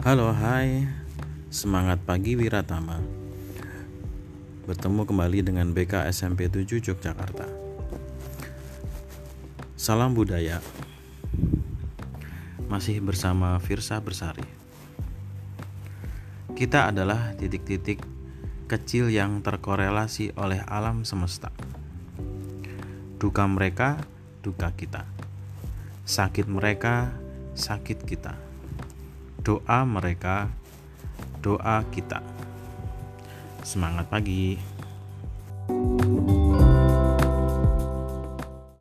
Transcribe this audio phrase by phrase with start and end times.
[0.00, 0.88] Halo, hai.
[1.52, 3.04] Semangat pagi Wiratama.
[4.64, 7.44] Bertemu kembali dengan BK SMP 7 Yogyakarta.
[9.76, 10.64] Salam budaya.
[12.72, 14.48] Masih bersama Firsa Bersari.
[16.56, 18.00] Kita adalah titik-titik
[18.72, 21.52] kecil yang terkorelasi oleh alam semesta.
[23.20, 24.00] Duka mereka,
[24.40, 25.04] duka kita.
[26.08, 27.12] Sakit mereka,
[27.52, 28.49] sakit kita
[29.40, 30.52] doa mereka,
[31.40, 32.20] doa kita.
[33.64, 34.56] Semangat pagi!
[35.70, 36.09] thank you